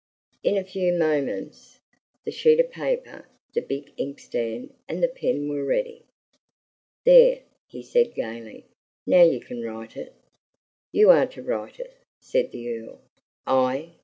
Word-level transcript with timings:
In 0.41 0.57
a 0.57 0.63
few 0.63 0.93
moments, 0.93 1.79
the 2.25 2.31
sheet 2.31 2.59
of 2.59 2.71
paper, 2.71 3.27
the 3.53 3.61
big 3.61 3.93
inkstand, 3.97 4.73
and 4.89 5.03
the 5.03 5.07
pen 5.07 5.47
were 5.47 5.63
ready. 5.63 6.01
"There!" 7.05 7.43
he 7.67 7.83
said 7.83 8.15
gayly, 8.15 8.65
"now 9.05 9.21
you 9.21 9.39
can 9.39 9.61
write 9.61 9.95
it." 9.95 10.13
"You 10.91 11.11
are 11.11 11.27
to 11.27 11.43
write 11.43 11.79
it," 11.79 11.93
said 12.19 12.49
the 12.49 12.79
Earl. 12.79 13.01
"I!" 13.45 13.91